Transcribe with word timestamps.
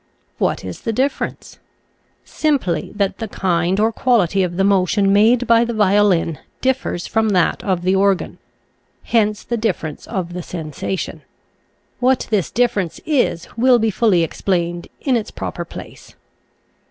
What 0.39 0.65
is 0.65 0.81
the 0.81 0.91
difference? 0.91 1.59
Simply 2.25 2.91
that 2.95 3.19
the 3.19 3.27
kind 3.27 3.79
or 3.79 3.91
quality 3.91 4.41
of 4.41 4.57
the 4.57 4.63
motion 4.63 5.13
made 5.13 5.45
by 5.45 5.63
the 5.63 5.75
violin 5.75 6.39
differs 6.59 7.05
from 7.05 7.29
that 7.29 7.63
of 7.63 7.83
the 7.83 7.93
organ; 7.95 8.39
hence 9.03 9.43
the 9.43 9.57
difference 9.57 10.07
of 10.07 10.33
the 10.33 10.41
sensation. 10.41 11.21
What 11.99 12.25
this 12.31 12.49
dif 12.49 12.73
ference 12.73 12.99
is 13.05 13.47
will 13.55 13.77
be 13.77 13.91
fully 13.91 14.23
explained 14.23 14.87
in 15.01 15.15
its 15.15 15.29
proper 15.29 15.63
place. 15.65 16.15